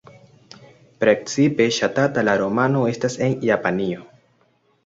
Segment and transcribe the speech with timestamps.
[1.03, 4.09] Precipe ŝatata la romano estas en Japanio.